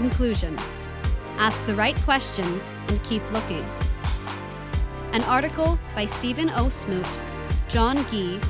conclusion. 0.00 0.58
Ask 1.36 1.64
the 1.66 1.74
right 1.74 1.96
questions 2.04 2.74
and 2.88 3.02
keep 3.04 3.30
looking. 3.32 3.64
An 5.12 5.22
article 5.24 5.78
by 5.94 6.06
Stephen 6.06 6.48
O. 6.50 6.70
Smoot, 6.70 7.22
John 7.68 7.96
Gee, 8.08 8.40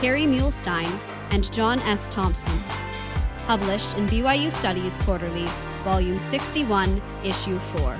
Kerry 0.00 0.22
Muhlestein, 0.22 0.90
and 1.30 1.52
John 1.52 1.78
S. 1.80 2.08
Thompson. 2.08 2.58
Published 3.46 3.98
in 3.98 4.06
BYU 4.06 4.50
Studies 4.50 4.96
Quarterly, 4.98 5.46
Volume 5.84 6.18
61, 6.18 7.02
Issue 7.22 7.58
4. 7.58 7.98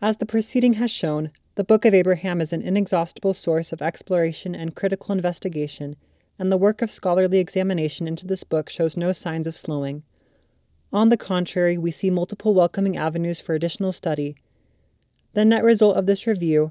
As 0.00 0.16
the 0.16 0.26
preceding 0.26 0.74
has 0.74 0.90
shown, 0.90 1.32
the 1.56 1.64
Book 1.64 1.84
of 1.84 1.92
Abraham 1.92 2.40
is 2.40 2.54
an 2.54 2.62
inexhaustible 2.62 3.34
source 3.34 3.72
of 3.72 3.82
exploration 3.82 4.54
and 4.54 4.74
critical 4.74 5.14
investigation, 5.14 5.96
and 6.38 6.50
the 6.50 6.56
work 6.56 6.82
of 6.82 6.90
scholarly 6.90 7.38
examination 7.38 8.06
into 8.06 8.26
this 8.26 8.44
book 8.44 8.68
shows 8.68 8.96
no 8.96 9.12
signs 9.12 9.46
of 9.46 9.54
slowing. 9.54 10.02
On 10.92 11.08
the 11.08 11.16
contrary, 11.16 11.76
we 11.76 11.90
see 11.90 12.10
multiple 12.10 12.54
welcoming 12.54 12.96
avenues 12.96 13.40
for 13.40 13.54
additional 13.54 13.92
study. 13.92 14.36
The 15.34 15.44
net 15.44 15.64
result 15.64 15.96
of 15.96 16.06
this 16.06 16.26
review, 16.26 16.70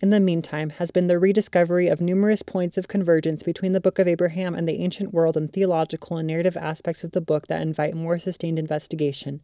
in 0.00 0.10
the 0.10 0.20
meantime, 0.20 0.70
has 0.70 0.90
been 0.90 1.08
the 1.08 1.18
rediscovery 1.18 1.88
of 1.88 2.00
numerous 2.00 2.42
points 2.42 2.78
of 2.78 2.86
convergence 2.86 3.42
between 3.42 3.72
the 3.72 3.80
Book 3.80 3.98
of 3.98 4.06
Abraham 4.06 4.54
and 4.54 4.68
the 4.68 4.82
ancient 4.82 5.12
world 5.12 5.36
and 5.36 5.52
theological 5.52 6.16
and 6.16 6.28
narrative 6.28 6.56
aspects 6.56 7.02
of 7.02 7.10
the 7.10 7.20
book 7.20 7.48
that 7.48 7.60
invite 7.60 7.94
more 7.94 8.18
sustained 8.18 8.58
investigation. 8.58 9.40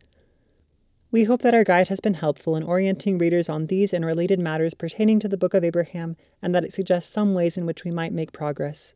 We 1.11 1.25
hope 1.25 1.43
that 1.43 1.55
our 1.55 1.65
guide 1.65 1.89
has 1.89 2.01
been 2.01 2.15
helpful 2.15 2.57
in 2.57 2.63
orienting 2.63 3.19
readers 3.19 3.49
on 3.49 3.67
these 3.67 3.93
and 3.93 4.05
related 4.05 4.41
matters 4.41 4.75
pertaining 4.75 5.19
to 5.21 5.29
the 5.29 5.37
Book 5.37 5.55
of 5.55 5.65
Abraham 5.65 6.17
and 6.41 6.55
that 6.55 6.65
it 6.65 6.73
suggests 6.73 7.13
some 7.13 7.35
ways 7.35 7.57
in 7.59 7.67
which 7.67 7.85
we 7.85 7.91
might 7.91 8.13
make 8.13 8.33
progress. 8.33 8.95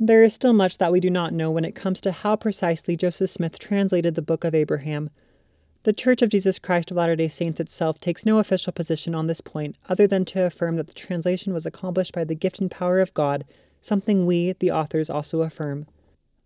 There 0.00 0.24
is 0.24 0.34
still 0.34 0.52
much 0.52 0.78
that 0.78 0.90
we 0.90 0.98
do 0.98 1.08
not 1.08 1.32
know 1.32 1.52
when 1.52 1.64
it 1.64 1.76
comes 1.76 2.00
to 2.00 2.10
how 2.10 2.34
precisely 2.34 2.96
Joseph 2.96 3.30
Smith 3.30 3.60
translated 3.60 4.16
the 4.16 4.22
Book 4.22 4.42
of 4.42 4.54
Abraham. 4.54 5.08
The 5.84 5.92
Church 5.92 6.20
of 6.20 6.30
Jesus 6.30 6.58
Christ 6.58 6.90
of 6.90 6.96
Latter 6.96 7.14
day 7.14 7.28
Saints 7.28 7.60
itself 7.60 7.98
takes 7.98 8.26
no 8.26 8.38
official 8.38 8.72
position 8.72 9.14
on 9.14 9.28
this 9.28 9.40
point 9.40 9.76
other 9.88 10.08
than 10.08 10.24
to 10.26 10.44
affirm 10.44 10.74
that 10.76 10.88
the 10.88 10.94
translation 10.94 11.52
was 11.52 11.64
accomplished 11.64 12.12
by 12.12 12.24
the 12.24 12.34
gift 12.34 12.58
and 12.58 12.70
power 12.70 12.98
of 12.98 13.14
God, 13.14 13.44
something 13.80 14.26
we, 14.26 14.52
the 14.52 14.72
authors, 14.72 15.08
also 15.08 15.42
affirm. 15.42 15.86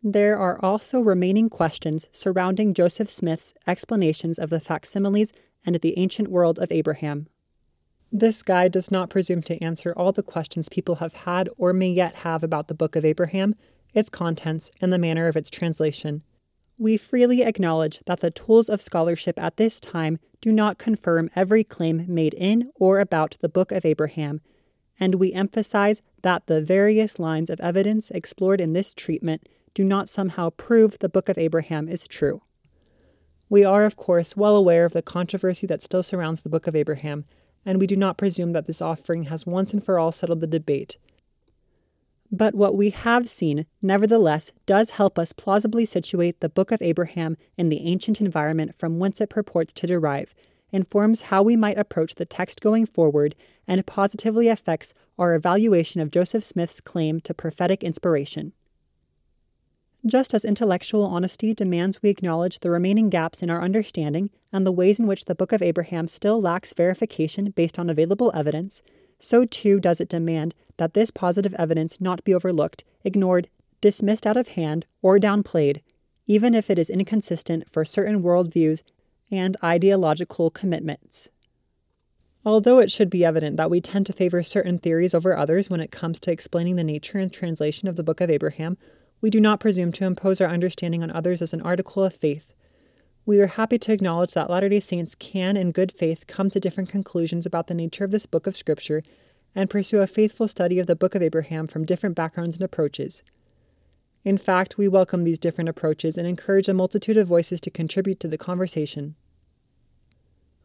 There 0.02 0.36
are 0.36 0.62
also 0.62 1.00
remaining 1.00 1.48
questions 1.48 2.08
surrounding 2.12 2.74
Joseph 2.74 3.08
Smith's 3.08 3.54
explanations 3.66 4.38
of 4.38 4.50
the 4.50 4.60
facsimiles 4.60 5.32
and 5.64 5.74
the 5.76 5.98
ancient 5.98 6.28
world 6.28 6.58
of 6.58 6.70
Abraham. 6.70 7.28
This 8.10 8.42
guide 8.42 8.72
does 8.72 8.90
not 8.90 9.10
presume 9.10 9.42
to 9.42 9.62
answer 9.62 9.92
all 9.92 10.12
the 10.12 10.22
questions 10.22 10.68
people 10.68 10.96
have 10.96 11.12
had 11.12 11.48
or 11.58 11.72
may 11.72 11.90
yet 11.90 12.16
have 12.16 12.42
about 12.42 12.68
the 12.68 12.74
Book 12.74 12.96
of 12.96 13.04
Abraham, 13.04 13.54
its 13.92 14.08
contents, 14.08 14.70
and 14.80 14.92
the 14.92 14.98
manner 14.98 15.28
of 15.28 15.36
its 15.36 15.50
translation. 15.50 16.22
We 16.78 16.96
freely 16.96 17.42
acknowledge 17.42 18.00
that 18.06 18.20
the 18.20 18.30
tools 18.30 18.68
of 18.68 18.80
scholarship 18.80 19.38
at 19.38 19.56
this 19.56 19.78
time 19.80 20.18
do 20.40 20.52
not 20.52 20.78
confirm 20.78 21.28
every 21.34 21.64
claim 21.64 22.04
made 22.08 22.34
in 22.34 22.70
or 22.76 23.00
about 23.00 23.36
the 23.40 23.48
Book 23.48 23.72
of 23.72 23.84
Abraham, 23.84 24.40
and 24.98 25.16
we 25.16 25.32
emphasize 25.32 26.00
that 26.22 26.46
the 26.46 26.62
various 26.62 27.18
lines 27.18 27.50
of 27.50 27.60
evidence 27.60 28.10
explored 28.10 28.60
in 28.60 28.72
this 28.72 28.94
treatment 28.94 29.48
do 29.74 29.84
not 29.84 30.08
somehow 30.08 30.50
prove 30.50 30.98
the 30.98 31.08
Book 31.08 31.28
of 31.28 31.36
Abraham 31.36 31.88
is 31.88 32.08
true. 32.08 32.42
We 33.50 33.64
are, 33.64 33.84
of 33.84 33.96
course, 33.96 34.36
well 34.36 34.56
aware 34.56 34.84
of 34.84 34.92
the 34.92 35.02
controversy 35.02 35.66
that 35.66 35.82
still 35.82 36.02
surrounds 36.02 36.42
the 36.42 36.50
Book 36.50 36.66
of 36.66 36.74
Abraham, 36.74 37.24
and 37.69 37.78
we 37.78 37.86
do 37.86 37.97
not 37.97 38.16
presume 38.16 38.55
that 38.55 38.64
this 38.64 38.80
offering 38.80 39.24
has 39.24 39.44
once 39.44 39.74
and 39.74 39.84
for 39.84 39.98
all 39.98 40.11
settled 40.11 40.41
the 40.41 40.47
debate. 40.47 40.97
But 42.33 42.55
what 42.55 42.75
we 42.75 42.88
have 42.88 43.28
seen, 43.28 43.66
nevertheless, 43.83 44.52
does 44.64 44.92
help 44.92 45.19
us 45.19 45.34
plausibly 45.34 45.84
situate 45.84 46.41
the 46.41 46.48
Book 46.48 46.72
of 46.72 46.80
Abraham 46.80 47.36
in 47.58 47.69
the 47.69 47.86
ancient 47.86 48.22
environment 48.22 48.75
from 48.75 48.98
whence 48.98 49.20
it 49.20 49.28
purports 49.28 49.75
to 49.75 49.86
derive, 49.86 50.34
informs 50.70 51.28
how 51.28 51.42
we 51.42 51.56
might 51.56 51.76
approach 51.76 52.15
the 52.15 52.25
text 52.25 52.62
going 52.62 52.87
forward, 52.87 53.34
and 53.66 53.87
positively 53.87 54.48
affects 54.48 54.94
our 55.19 55.34
evaluation 55.34 56.00
of 56.00 56.10
Joseph 56.10 56.44
Smith's 56.44 56.81
claim 56.81 57.21
to 57.21 57.34
prophetic 57.34 57.84
inspiration. 57.84 58.54
Just 60.08 60.32
as 60.32 60.42
intellectual 60.42 61.04
honesty 61.04 61.52
demands 61.52 62.00
we 62.00 62.08
acknowledge 62.08 62.60
the 62.60 62.70
remaining 62.70 63.10
gaps 63.10 63.42
in 63.42 63.50
our 63.50 63.62
understanding 63.62 64.30
and 64.50 64.66
the 64.66 64.72
ways 64.72 64.98
in 64.98 65.06
which 65.06 65.26
the 65.26 65.34
Book 65.34 65.52
of 65.52 65.60
Abraham 65.60 66.08
still 66.08 66.41
lacks 66.41 66.72
verification 66.72 67.50
based 67.50 67.78
on 67.78 67.91
available 67.91 68.32
evidence, 68.34 68.80
so 69.18 69.44
too 69.44 69.78
does 69.78 70.00
it 70.00 70.08
demand 70.08 70.54
that 70.78 70.94
this 70.94 71.10
positive 71.10 71.52
evidence 71.58 72.00
not 72.00 72.24
be 72.24 72.32
overlooked, 72.32 72.84
ignored, 73.04 73.48
dismissed 73.82 74.26
out 74.26 74.38
of 74.38 74.54
hand, 74.54 74.86
or 75.02 75.18
downplayed, 75.18 75.82
even 76.26 76.54
if 76.54 76.70
it 76.70 76.78
is 76.78 76.88
inconsistent 76.88 77.68
for 77.68 77.84
certain 77.84 78.22
worldviews 78.22 78.82
and 79.30 79.58
ideological 79.62 80.48
commitments. 80.48 81.28
Although 82.47 82.78
it 82.78 82.91
should 82.91 83.10
be 83.10 83.26
evident 83.26 83.58
that 83.58 83.68
we 83.68 83.82
tend 83.82 84.06
to 84.06 84.14
favor 84.14 84.42
certain 84.42 84.78
theories 84.78 85.12
over 85.12 85.36
others 85.36 85.68
when 85.68 85.80
it 85.80 85.91
comes 85.91 86.18
to 86.20 86.32
explaining 86.32 86.76
the 86.76 86.84
nature 86.84 87.18
and 87.18 87.30
translation 87.30 87.88
of 87.88 87.97
the 87.97 88.04
Book 88.04 88.22
of 88.22 88.30
Abraham, 88.30 88.78
we 89.20 89.30
do 89.30 89.40
not 89.40 89.60
presume 89.60 89.92
to 89.92 90.04
impose 90.04 90.40
our 90.40 90.48
understanding 90.48 91.02
on 91.02 91.10
others 91.10 91.42
as 91.42 91.52
an 91.52 91.62
article 91.62 92.04
of 92.04 92.14
faith. 92.14 92.52
We 93.26 93.40
are 93.40 93.46
happy 93.46 93.78
to 93.80 93.92
acknowledge 93.92 94.32
that 94.34 94.48
Latter 94.48 94.68
day 94.68 94.80
Saints 94.80 95.14
can, 95.14 95.56
in 95.56 95.72
good 95.72 95.92
faith, 95.92 96.26
come 96.26 96.50
to 96.50 96.60
different 96.60 96.88
conclusions 96.88 97.44
about 97.44 97.66
the 97.66 97.74
nature 97.74 98.04
of 98.04 98.10
this 98.10 98.26
book 98.26 98.46
of 98.46 98.56
Scripture 98.56 99.02
and 99.54 99.68
pursue 99.68 100.00
a 100.00 100.06
faithful 100.06 100.48
study 100.48 100.78
of 100.78 100.86
the 100.86 100.96
Book 100.96 101.14
of 101.14 101.22
Abraham 101.22 101.66
from 101.66 101.84
different 101.84 102.14
backgrounds 102.14 102.56
and 102.56 102.64
approaches. 102.64 103.22
In 104.24 104.38
fact, 104.38 104.78
we 104.78 104.88
welcome 104.88 105.24
these 105.24 105.38
different 105.38 105.68
approaches 105.68 106.16
and 106.16 106.26
encourage 106.26 106.68
a 106.68 106.74
multitude 106.74 107.16
of 107.16 107.28
voices 107.28 107.60
to 107.62 107.70
contribute 107.70 108.20
to 108.20 108.28
the 108.28 108.38
conversation. 108.38 109.14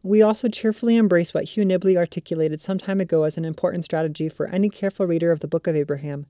We 0.02 0.22
also 0.22 0.48
cheerfully 0.48 0.96
embrace 0.96 1.32
what 1.32 1.44
Hugh 1.44 1.64
Nibley 1.64 1.96
articulated 1.96 2.60
some 2.60 2.78
time 2.78 3.00
ago 3.00 3.24
as 3.24 3.38
an 3.38 3.44
important 3.44 3.84
strategy 3.84 4.28
for 4.28 4.46
any 4.46 4.68
careful 4.68 5.06
reader 5.06 5.32
of 5.32 5.40
the 5.40 5.48
Book 5.48 5.66
of 5.66 5.74
Abraham 5.74 6.26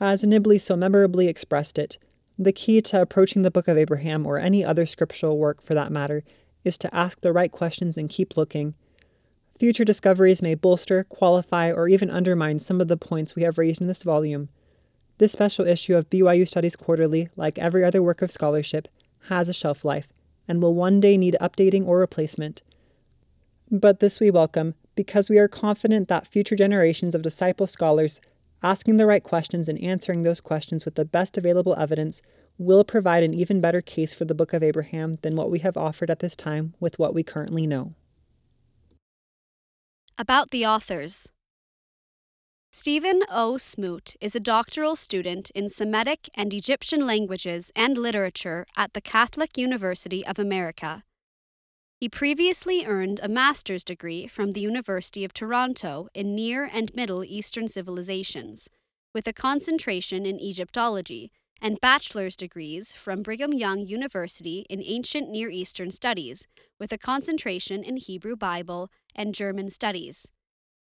as 0.00 0.24
Nibley 0.24 0.60
so 0.60 0.76
memorably 0.76 1.28
expressed 1.28 1.78
it, 1.78 1.98
the 2.38 2.52
key 2.52 2.80
to 2.80 3.00
approaching 3.00 3.42
the 3.42 3.50
Book 3.50 3.68
of 3.68 3.76
Abraham, 3.76 4.26
or 4.26 4.38
any 4.38 4.64
other 4.64 4.86
scriptural 4.86 5.38
work 5.38 5.62
for 5.62 5.74
that 5.74 5.92
matter, 5.92 6.24
is 6.64 6.76
to 6.78 6.94
ask 6.94 7.20
the 7.20 7.32
right 7.32 7.52
questions 7.52 7.96
and 7.96 8.08
keep 8.08 8.36
looking. 8.36 8.74
Future 9.58 9.84
discoveries 9.84 10.42
may 10.42 10.56
bolster, 10.56 11.04
qualify, 11.04 11.70
or 11.70 11.88
even 11.88 12.10
undermine 12.10 12.58
some 12.58 12.80
of 12.80 12.88
the 12.88 12.96
points 12.96 13.36
we 13.36 13.42
have 13.42 13.58
raised 13.58 13.80
in 13.80 13.86
this 13.86 14.02
volume. 14.02 14.48
This 15.18 15.32
special 15.32 15.66
issue 15.66 15.94
of 15.94 16.10
BYU 16.10 16.46
Studies 16.46 16.74
Quarterly, 16.74 17.28
like 17.36 17.58
every 17.58 17.84
other 17.84 18.02
work 18.02 18.20
of 18.20 18.32
scholarship, 18.32 18.88
has 19.28 19.48
a 19.48 19.54
shelf 19.54 19.84
life 19.84 20.12
and 20.48 20.60
will 20.60 20.74
one 20.74 20.98
day 20.98 21.16
need 21.16 21.36
updating 21.40 21.86
or 21.86 21.98
replacement. 21.98 22.62
But 23.70 24.00
this 24.00 24.18
we 24.18 24.30
welcome 24.30 24.74
because 24.96 25.30
we 25.30 25.38
are 25.38 25.48
confident 25.48 26.08
that 26.08 26.26
future 26.26 26.56
generations 26.56 27.14
of 27.14 27.22
disciple 27.22 27.66
scholars 27.66 28.20
Asking 28.64 28.96
the 28.96 29.04
right 29.04 29.22
questions 29.22 29.68
and 29.68 29.78
answering 29.82 30.22
those 30.22 30.40
questions 30.40 30.86
with 30.86 30.94
the 30.94 31.04
best 31.04 31.36
available 31.36 31.76
evidence 31.78 32.22
will 32.56 32.82
provide 32.82 33.22
an 33.22 33.34
even 33.34 33.60
better 33.60 33.82
case 33.82 34.14
for 34.14 34.24
the 34.24 34.34
Book 34.34 34.54
of 34.54 34.62
Abraham 34.62 35.16
than 35.20 35.36
what 35.36 35.50
we 35.50 35.58
have 35.58 35.76
offered 35.76 36.10
at 36.10 36.20
this 36.20 36.34
time 36.34 36.72
with 36.80 36.98
what 36.98 37.12
we 37.12 37.22
currently 37.22 37.66
know. 37.66 37.92
About 40.16 40.50
the 40.50 40.64
authors 40.64 41.30
Stephen 42.72 43.20
O. 43.30 43.58
Smoot 43.58 44.16
is 44.18 44.34
a 44.34 44.40
doctoral 44.40 44.96
student 44.96 45.50
in 45.50 45.68
Semitic 45.68 46.30
and 46.34 46.54
Egyptian 46.54 47.06
languages 47.06 47.70
and 47.76 47.98
literature 47.98 48.64
at 48.78 48.94
the 48.94 49.02
Catholic 49.02 49.58
University 49.58 50.26
of 50.26 50.38
America. 50.38 51.04
He 52.04 52.10
previously 52.10 52.84
earned 52.84 53.18
a 53.22 53.30
master's 53.30 53.82
degree 53.82 54.26
from 54.26 54.50
the 54.50 54.60
University 54.60 55.24
of 55.24 55.32
Toronto 55.32 56.08
in 56.12 56.34
Near 56.34 56.68
and 56.70 56.94
Middle 56.94 57.24
Eastern 57.24 57.66
civilizations, 57.66 58.68
with 59.14 59.26
a 59.26 59.32
concentration 59.32 60.26
in 60.26 60.38
Egyptology, 60.38 61.32
and 61.62 61.80
bachelor's 61.80 62.36
degrees 62.36 62.92
from 62.92 63.22
Brigham 63.22 63.54
Young 63.54 63.86
University 63.86 64.66
in 64.68 64.82
Ancient 64.84 65.30
Near 65.30 65.48
Eastern 65.48 65.90
Studies, 65.90 66.46
with 66.78 66.92
a 66.92 66.98
concentration 66.98 67.82
in 67.82 67.96
Hebrew 67.96 68.36
Bible 68.36 68.90
and 69.14 69.34
German 69.34 69.70
Studies. 69.70 70.30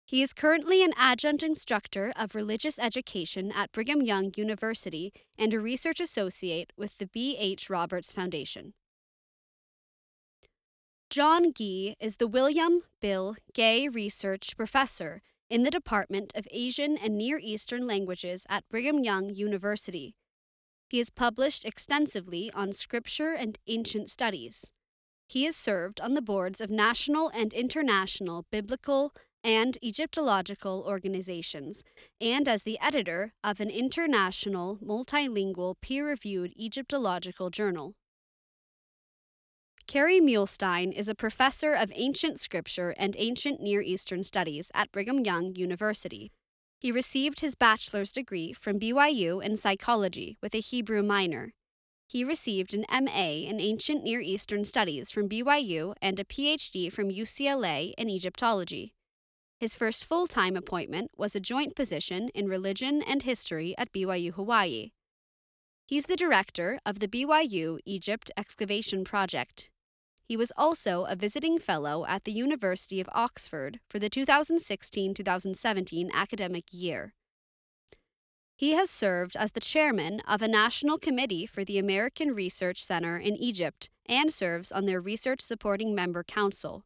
He 0.04 0.20
is 0.20 0.34
currently 0.34 0.84
an 0.84 0.92
adjunct 0.98 1.42
instructor 1.42 2.12
of 2.14 2.34
religious 2.34 2.78
education 2.78 3.50
at 3.52 3.72
Brigham 3.72 4.02
Young 4.02 4.34
University 4.36 5.14
and 5.38 5.54
a 5.54 5.60
research 5.60 5.98
associate 5.98 6.74
with 6.76 6.98
the 6.98 7.06
B. 7.06 7.38
H. 7.38 7.70
Roberts 7.70 8.12
Foundation. 8.12 8.74
John 11.16 11.54
Gee 11.54 11.96
is 11.98 12.16
the 12.16 12.26
William 12.26 12.82
Bill 13.00 13.36
Gay 13.54 13.88
Research 13.88 14.54
Professor 14.54 15.22
in 15.48 15.62
the 15.62 15.70
Department 15.70 16.30
of 16.36 16.46
Asian 16.50 16.98
and 16.98 17.16
Near 17.16 17.38
Eastern 17.42 17.86
Languages 17.86 18.44
at 18.50 18.68
Brigham 18.68 19.02
Young 19.02 19.34
University. 19.34 20.14
He 20.90 20.98
has 20.98 21.08
published 21.08 21.64
extensively 21.64 22.50
on 22.52 22.70
scripture 22.74 23.32
and 23.32 23.58
ancient 23.66 24.10
studies. 24.10 24.72
He 25.26 25.44
has 25.44 25.56
served 25.56 26.02
on 26.02 26.12
the 26.12 26.20
boards 26.20 26.60
of 26.60 26.68
national 26.68 27.30
and 27.30 27.54
international 27.54 28.44
biblical, 28.52 29.14
and 29.42 29.78
Egyptological 29.82 30.84
organizations, 30.86 31.82
and 32.20 32.46
as 32.46 32.64
the 32.64 32.78
editor 32.78 33.32
of 33.42 33.62
an 33.62 33.70
international, 33.70 34.76
multilingual, 34.84 35.76
peer 35.80 36.08
reviewed 36.08 36.52
Egyptological 36.60 37.48
journal. 37.48 37.94
Kerry 39.86 40.20
Muhlestein 40.20 40.92
is 40.92 41.08
a 41.08 41.14
professor 41.14 41.72
of 41.72 41.92
ancient 41.94 42.40
scripture 42.40 42.92
and 42.98 43.14
ancient 43.18 43.60
Near 43.60 43.80
Eastern 43.80 44.24
studies 44.24 44.68
at 44.74 44.90
Brigham 44.90 45.20
Young 45.20 45.54
University. 45.54 46.32
He 46.80 46.90
received 46.90 47.38
his 47.38 47.54
bachelor's 47.54 48.10
degree 48.10 48.52
from 48.52 48.80
BYU 48.80 49.40
in 49.40 49.56
psychology 49.56 50.38
with 50.42 50.56
a 50.56 50.60
Hebrew 50.60 51.04
minor. 51.04 51.52
He 52.08 52.24
received 52.24 52.74
an 52.74 52.84
MA 52.90 53.46
in 53.48 53.60
ancient 53.60 54.02
Near 54.02 54.20
Eastern 54.20 54.64
studies 54.64 55.12
from 55.12 55.28
BYU 55.28 55.94
and 56.02 56.18
a 56.18 56.24
PhD 56.24 56.92
from 56.92 57.08
UCLA 57.08 57.92
in 57.96 58.10
Egyptology. 58.10 58.92
His 59.60 59.76
first 59.76 60.04
full 60.04 60.26
time 60.26 60.56
appointment 60.56 61.12
was 61.16 61.36
a 61.36 61.40
joint 61.40 61.76
position 61.76 62.28
in 62.34 62.48
religion 62.48 63.02
and 63.02 63.22
history 63.22 63.72
at 63.78 63.92
BYU 63.92 64.32
Hawaii. 64.32 64.90
He's 65.86 66.06
the 66.06 66.16
director 66.16 66.80
of 66.84 66.98
the 66.98 67.06
BYU 67.06 67.78
Egypt 67.84 68.32
Excavation 68.36 69.04
Project. 69.04 69.70
He 70.26 70.36
was 70.36 70.52
also 70.56 71.04
a 71.04 71.14
visiting 71.14 71.58
fellow 71.58 72.04
at 72.06 72.24
the 72.24 72.32
University 72.32 73.00
of 73.00 73.08
Oxford 73.14 73.78
for 73.88 74.00
the 74.00 74.10
2016 74.10 75.14
2017 75.14 76.10
academic 76.12 76.64
year. 76.72 77.14
He 78.56 78.72
has 78.72 78.90
served 78.90 79.36
as 79.36 79.52
the 79.52 79.60
chairman 79.60 80.20
of 80.26 80.42
a 80.42 80.48
national 80.48 80.98
committee 80.98 81.46
for 81.46 81.62
the 81.62 81.78
American 81.78 82.34
Research 82.34 82.82
Center 82.82 83.18
in 83.18 83.36
Egypt 83.36 83.90
and 84.06 84.32
serves 84.32 84.72
on 84.72 84.86
their 84.86 85.00
research 85.00 85.42
supporting 85.42 85.94
member 85.94 86.24
council. 86.24 86.84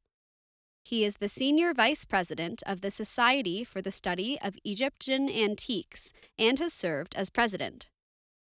He 0.83 1.05
is 1.05 1.17
the 1.17 1.29
senior 1.29 1.73
vice 1.73 2.05
president 2.05 2.63
of 2.67 2.81
the 2.81 2.91
Society 2.91 3.65
for 3.65 3.81
the 3.81 3.93
Study 3.93 4.39
of 4.43 4.59
Egyptian 4.65 5.31
Antiques 5.31 6.13
and 6.39 6.59
has 6.59 6.73
served 6.73 7.15
as 7.15 7.31
president. 7.31 7.90